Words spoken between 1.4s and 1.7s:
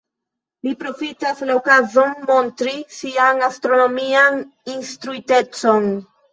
la